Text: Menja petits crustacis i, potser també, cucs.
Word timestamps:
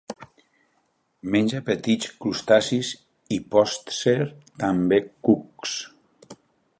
Menja 1.35 1.59
petits 1.67 2.09
crustacis 2.25 2.89
i, 3.37 3.39
potser 3.57 4.17
també, 4.65 5.03
cucs. 5.29 5.77